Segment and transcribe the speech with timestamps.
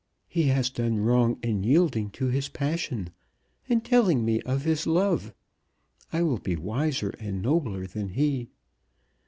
[0.27, 3.11] He has done wrong in yielding to his passion,
[3.69, 5.31] and telling me of his love.
[6.11, 8.49] I will be wiser and nobler than he.